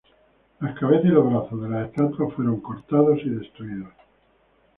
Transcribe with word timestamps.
Las 0.61 0.75
cabezas 0.79 1.05
y 1.05 1.09
los 1.09 1.29
brazos 1.31 1.61
de 1.61 1.69
las 1.69 1.87
estatuas 1.89 2.33
fueron 2.33 2.59
cortados 2.59 3.19
y 3.23 3.29
destruidos. 3.29 3.93